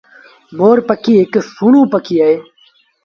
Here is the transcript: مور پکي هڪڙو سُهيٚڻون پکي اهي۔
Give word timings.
مور 0.57 0.77
پکي 0.87 1.13
هڪڙو 1.21 1.41
سُهيٚڻون 1.55 1.85
پکي 1.93 2.15
اهي۔ 2.23 2.35